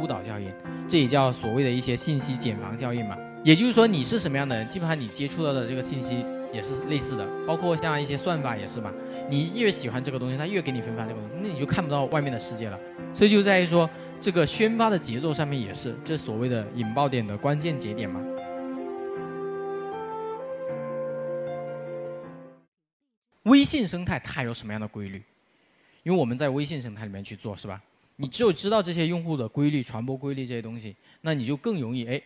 [0.00, 0.50] 孤岛效应，
[0.88, 3.18] 这也叫所谓的一些信息茧房效应嘛。
[3.44, 6.24] 也就是说，你是什么样的人，基本上你接触到的这个信息
[6.54, 8.90] 也是类似的，包括像一些算法也是吧。
[9.28, 12.80] 你越喜欢这个东西，它越给你分发这个东西，那你就看不到外面的世界了。
[13.12, 13.88] 所以就在于说，
[14.22, 18.24] 这个宣发的节奏上面也是，这所谓的引爆点的关键节点嘛。
[23.42, 25.22] 微信生态它有什么样的规律？
[26.02, 27.82] 因为我们在微信生态里面去做，是吧？
[28.20, 32.20] 你只有知道这些用户的规律、传播规律这些东西，那你就更容易哎，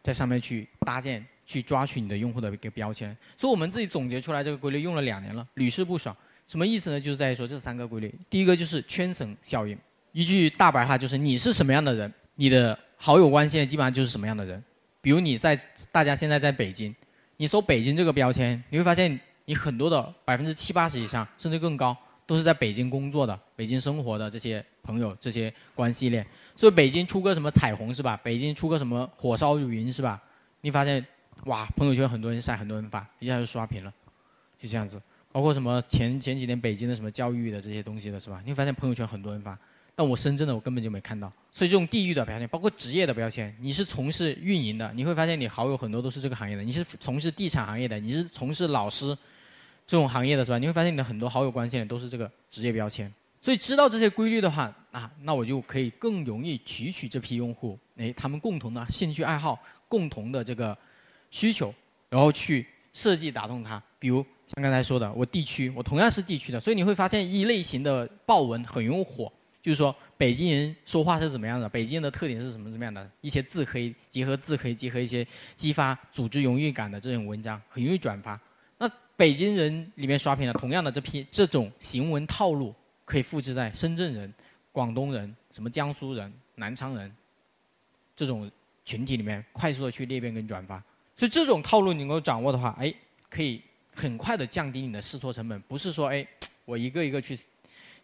[0.00, 3.16] 在上面去搭建、去抓取你的用户的一个标签。
[3.36, 6.16] 所以我们自己总结出来这个规律，用了两年了，屡试不爽。
[6.46, 7.00] 什么意思呢？
[7.00, 8.14] 就是在于说这三个规律。
[8.30, 9.76] 第一个就是圈层效应，
[10.12, 14.62] 一句大白话就是你是什么样的人，你的好友关系基本上就是什么样的人。
[15.00, 15.60] 比如你在
[15.90, 16.94] 大家现在在北京，
[17.36, 21.96] 你搜北京这个标签，你会发现你很多的百分之七八十以上，甚至更高。
[22.26, 28.18] 都是在北京工作的、北京生活的这些朋友、这些关系链，所以北京出个什么彩虹是吧？
[28.22, 30.22] 北京出个什么火烧云是吧？
[30.62, 31.04] 你发现，
[31.44, 33.92] 哇，朋友圈很多人晒，很多人发，一下就刷屏了，
[34.58, 34.98] 就这样子。
[35.30, 38.42] 包括什么前前几年北京的什么教育的这些东西的是吧？
[38.46, 39.58] 你发现朋友圈很多人发，
[39.94, 41.30] 但我深圳的我根本就没看到。
[41.52, 49.16] 所以这种地域的标签，包括职业的标签，你是从事运营的，你会发现你好友很多都是这个行业的；你是从事地产行业的，你是从事老师。
[49.86, 50.58] 这种行业的是吧？
[50.58, 53.10] 你会发现你的很多好友关系都是这个职业标签，
[53.48, 60.76] 所以知道这些规律的话，啊，那我就可以更容易提取这批用户，哎，他们共同的兴趣爱好、共同的这个
[61.30, 61.74] 需求，
[62.10, 63.82] 然后去设计打动他。
[63.98, 64.22] 比如
[64.54, 69.32] 像刚才说的，我地区，我同样是地区的，所以你会发现一类型的爆文很容易火，
[69.62, 75.26] 就是说北京人说话是怎么样的，北京人的特点是什么怎么样的，一些自黑，结合自黑，结合一些
[75.56, 78.38] 激发组织荣誉感的这种文章，很容易转发。
[78.76, 82.74] 那北京人里面刷屏的同样的这批这种行文套路，
[83.08, 84.30] 可以复制在深圳人、
[84.70, 87.10] 广东人、什么江苏人、南昌人
[88.14, 88.50] 这种
[88.84, 90.76] 群体里面，快速的去裂变跟转发。
[91.16, 92.92] 所以这种套路你能够掌握的话，哎，
[93.30, 93.62] 可以
[93.94, 95.58] 很快的降低你的试错成本。
[95.62, 96.26] 不是说哎，
[96.66, 97.34] 我一个一个去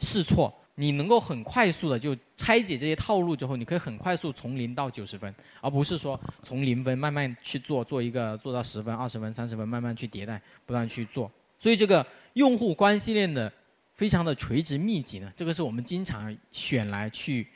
[0.00, 0.52] 试错。
[0.76, 11.30] 你能够很快速的就拆解这些套路之后，你可以很快速从零到九十分，而不是说从零分慢慢去做，做一个做到十分、二十分、三十分，慢慢去迭代，不断去做。
[11.60, 13.52] 所以这个用户关系链的
[13.96, 17.46] 非常的垂直密集呢，这个是我们经常选来去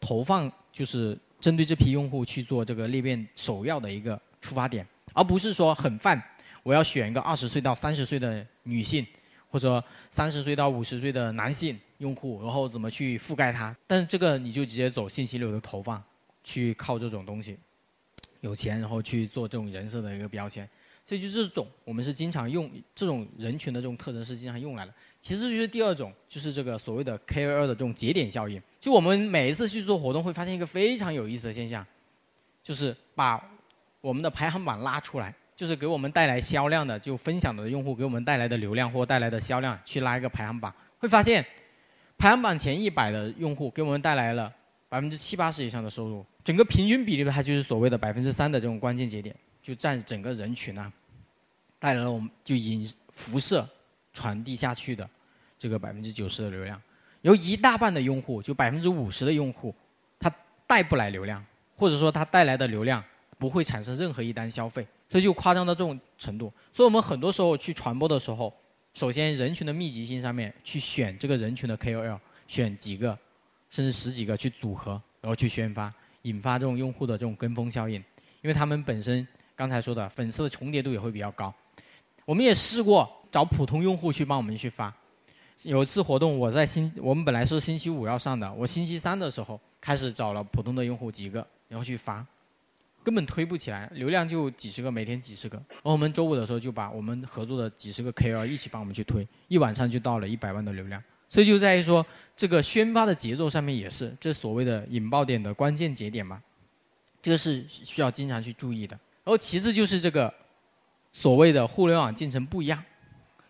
[0.00, 6.22] 投放，就是针对这批用户去做这个裂变首要的一个出发点，而不是说很泛，
[6.62, 9.06] 我要选一个二十岁到三十岁的女性，
[9.48, 11.78] 或者三十岁到五十岁的男性。
[11.98, 13.72] 用户，然后怎么去覆盖它？
[13.86, 16.02] 但是这个你就直接走信息流的投放，
[16.42, 17.56] 去靠这种东西，
[18.40, 20.68] 有钱然后去做这种人设的一个标签，
[21.06, 24.92] 所以就这种我们是经常用这种人群的这种特征是经常用来的。
[25.22, 28.60] 其实就是第二种，就是这个所谓的 KOL 的这种节点效应。
[28.80, 31.86] 就我们每一次去做活动，会发现一个非常有意思的现象，
[32.62, 33.42] 就是把
[34.00, 41.42] 我们的排行榜拉出来，就是给我们带来销量的，就分享的用户给我们带来的流量或带来的销量，去拉一个排行榜，会发现。
[42.18, 44.52] 排行榜前一百的用户给我们带来了
[44.88, 50.92] 百分之七八十以上的收入，整个平均比例它就是所谓的百分之三的这种关键节点，就占整个人群啊，
[51.80, 53.68] 带来了我们就引辐射
[54.12, 55.08] 传递下去的
[55.58, 56.80] 这个百分之九十的流量，
[57.22, 59.74] 有一大半的用户就百分之五十的用户，
[60.18, 60.32] 他
[60.66, 61.44] 带不来流量，
[61.76, 63.02] 或者说他带来的流量
[63.38, 66.52] 不会产生任何一单消费，这就夸张到这种程度。
[66.72, 68.52] 所以我们很多时候去传播的时候。
[68.94, 73.18] 首先，人群的密集性上面去选这个人群的 KOL，选几个，
[73.70, 75.90] 甚至十几个去组合，然后去宣发，
[76.22, 77.94] 引发这种用户的这种跟风效应。
[78.42, 81.54] 因为他们本身刚才说的粉丝的重叠度也会比较高。
[82.26, 84.94] 我们也试过找普通用户去帮我们去发。
[85.62, 92.24] 有一次活动，我在星，我们本来是星期五要上的，我星期三的时候开始找了普通的用户几个，然后去发。
[93.04, 95.56] 根本推不起来，流量就几十个，每天几十个。
[95.56, 101.02] 然后我们周五的时候就把我们合作的几十个 KOL 一起帮我们去推，一晚上就到了一百万的流量。
[101.28, 102.04] 所以就在于说，
[102.36, 106.40] 这个宣发的节奏上面也是，这所谓的引爆点的关键节点嘛，
[107.20, 108.94] 这个是需要经常去注意的。
[109.24, 110.32] 然后其次就是这个
[111.12, 112.80] 所谓的互联网进程不一样，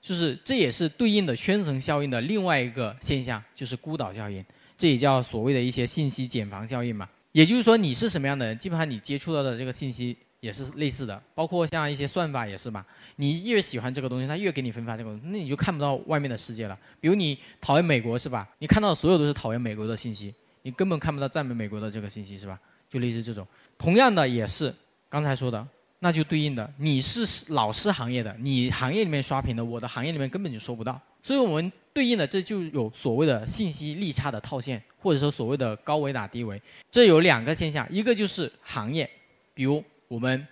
[0.00, 4.44] 就是这也是对应的圈层效应的另外一个现象，就是孤岛效应，
[4.76, 7.08] 这也叫所谓的一些信息茧房效应嘛。
[7.32, 12.84] 也就是说，你是什么样的人，基本上你接触到的这个信息也是类似的，包括像一些算法也是吧。
[13.16, 16.78] 你越喜欢这个东西，它越给你分发这个，那你就看不到外面的世界了。
[17.00, 18.48] 比如你讨厌美国是吧？
[18.58, 22.58] 你看到所有都是讨厌美国的信息，你根本看不到赞美美国的这个信息是吧？
[22.88, 23.46] 就类似这种。
[23.76, 24.74] 同样的也是
[25.08, 25.66] 刚才说的，
[26.00, 31.00] 那就对应的你是老师行业的，你行业里面刷屏的，我的行业里面根本就收不到。
[31.22, 36.60] 所以我们对应的这就有所谓的信息利差的套现，或者说所谓的高维打低维。
[36.90, 39.08] 这有两个现象，一个就是行业，
[39.52, 40.46] 比如我们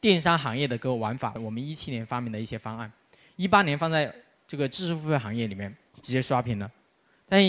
[0.00, 2.90] 电商行业的个玩法，我们一七年发明的一些方案，
[3.36, 4.12] 一八年放在
[4.48, 6.70] 这个知识付费行业里面直接刷屏了，
[7.28, 7.42] 但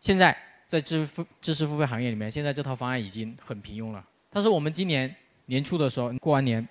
[0.00, 0.34] 现在
[0.66, 4.04] 在知付知识付费行业里面，现在这套方案已经很平庸了。
[4.30, 5.12] 但是我们今年
[5.48, 6.66] 年初的时候过完年。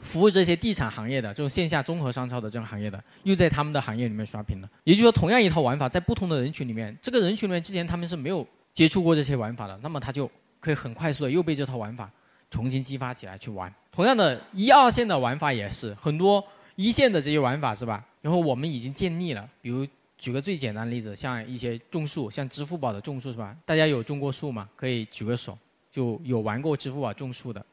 [0.00, 4.68] 服务这些地产行业的这种线下综合商超的这种行业的，又在他们的行业里面刷屏了。
[4.82, 10.30] 也就是说，同样一套玩法，在不同的人群里面，这个人群里面之前他们是没有接触过这些玩法的，那么他就
[10.60, 12.10] 可以很快速的又被这套玩法
[12.50, 13.74] 重新激发起来去玩。
[13.90, 16.44] 同样的，一二线的玩法也是很多
[16.76, 18.04] 一线的这些玩法是吧？
[18.20, 19.86] 然后我们已经建立了，比如
[20.18, 23.56] 举个最简单的例子，像一些种树，像支付宝的种树是吧？
[23.64, 24.68] 大家有种过树吗？
[24.76, 25.56] 可以举个手，
[25.90, 27.64] 就有玩过支付宝种树的。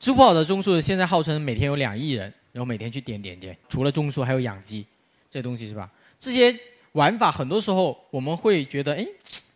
[0.00, 3.54] 支付宝的种树现在号称每天有两亿人，然后每天去点点点。
[3.68, 4.86] 除了种树，还有养鸡，
[5.30, 5.90] 这东西是吧？
[6.18, 6.58] 这些
[6.92, 9.06] 玩法很多时候我们会觉得，哎，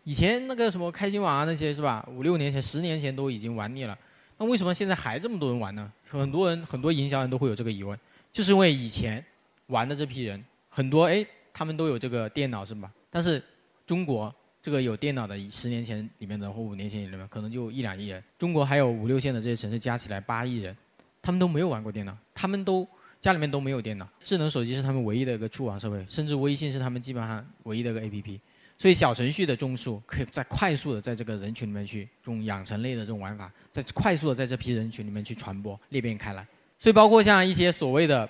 [0.03, 2.07] 以前那个什么开心网啊那些是吧？
[2.11, 3.97] 五六年前、十年前都已经玩腻了，
[4.37, 5.91] 那为什么现在还这么多人玩呢？
[6.07, 7.99] 很多人很多营销人都会有这个疑问，
[8.31, 9.25] 就是因为以前
[9.65, 12.91] 玩的这批人很多，哎，他们都有这个电脑是吧？
[13.09, 13.43] 但是
[13.87, 14.31] 中国。
[14.65, 18.23] 这个有电脑的，十年前里面的或五年前里面，可能就一两亿人。
[18.35, 20.75] 中国还有五六线的这些城市加起来八亿人，
[21.21, 22.87] 他们都没有玩过电脑，他们都
[23.21, 28.39] 家里面都没有电脑，智能手机是他们唯一的一个触网设备，甚至微信是他们基本上唯一的一个 APP。
[28.79, 36.43] 所以小程序的种树可以在快速的在这个人群里面去这种养成类的这种玩法，在快速的在这批人群里面去传播裂变开来。
[36.79, 38.27] 所以包括像一些所谓的。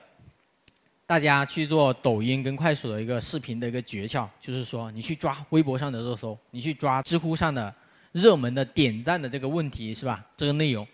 [1.08, 7.74] 大家去做抖音跟快手的一个视频的一个诀窍，就是说你去抓微博上的热搜，你去抓知乎上的
[8.12, 10.26] 热门的点赞的这个问题是吧？
[10.36, 10.88] 这个内容，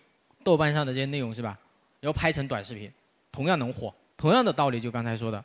[0.44, 1.58] 豆瓣上的这些内容是吧？
[2.02, 2.92] 然后拍成短视频，
[3.31, 3.94] 同样能火。
[4.18, 5.44] 同样的道理，就刚才说的，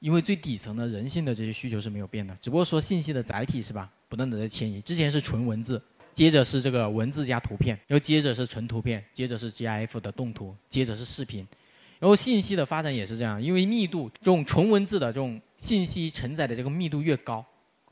[0.00, 4.80] 因为最底层的人性的这些需求是没有变的，只不过说信息的载体是吧，不断的在迁移。
[4.80, 5.80] 之前是纯文字，
[6.12, 11.46] 接着是这个文字加图片，然后接着是纯图片，接着是 GIF 的动图，接着是视频。
[12.04, 17.42] 然后信息的发展也是这样，因为密度这种纯文字的这种信息承载的这个密度越高，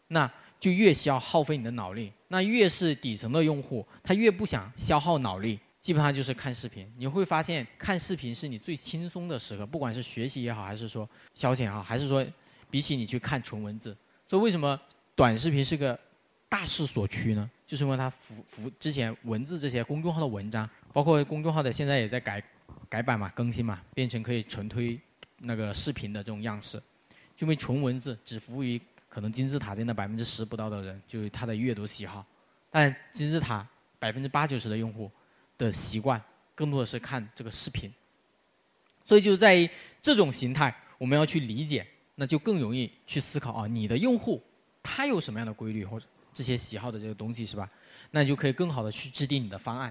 [0.09, 0.31] 那
[0.61, 2.12] 就越需要耗费你的脑力。
[2.29, 6.87] 那越是底层的用户，他越不想消耗脑力，基本上就是看视频。
[6.99, 12.23] 你会发现，看视频是你最轻松的时刻，不管是学习也好，还是说消遣也好，还是说
[12.69, 13.97] 比起你去看纯文字。
[14.29, 14.79] 所以为什么
[15.17, 15.99] 短视频是个
[16.50, 17.50] 大势所趋呢？
[17.67, 22.44] 就是因为它符符之前文字这些公众号的文章，包括公众号的现在也在改。
[22.92, 25.00] 改版嘛，更新嘛，变成可以纯推
[25.38, 26.78] 那个视频的这种样式，
[27.38, 28.78] 因为纯文字只服务于
[29.08, 32.22] 可能金字塔尖的百分之十不到的人，就是他的阅读喜好。
[32.70, 33.66] 但金字塔
[33.98, 35.10] 百分之八九十的用户
[35.56, 36.22] 的习惯，
[36.54, 37.90] 更多的是看这个视频。
[39.06, 39.66] 所以就在于
[40.02, 41.86] 这种形态，我们要去理解，
[42.16, 44.38] 那就更容易去思考啊，你的用户
[44.82, 46.04] 他有什么样的规律或者
[46.34, 47.66] 这些喜好的这个东西是吧？
[48.10, 49.90] 那你就可以更好的去制定你的方案。